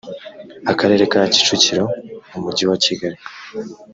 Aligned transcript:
akarere 0.71 1.03
ka 1.11 1.21
kicukiro 1.33 1.83
umujyi 2.35 2.63
wa 2.69 2.77
kigali 2.83 3.17